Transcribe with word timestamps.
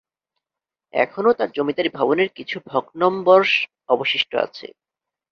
এখনও 0.93 1.31
তার 1.33 1.49
জমিদারী 1.51 1.89
ভবনের 1.93 2.29
কিছু 2.35 2.57
ভগ্নম্বরশ 2.65 3.51
অবশিষ্ট 3.89 4.31
আছে। 4.45 4.67